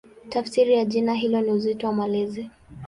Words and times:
Tafsiri 0.29 0.73
ya 0.73 0.85
jina 0.85 1.13
hilo 1.13 1.41
ni 1.41 1.51
"Uzito 1.51 1.87
wa 1.87 1.93
Malezi". 1.93 2.49